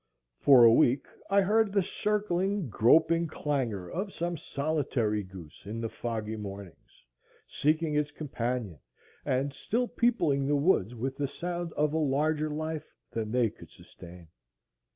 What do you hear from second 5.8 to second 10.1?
foggy mornings, seeking its companion, and still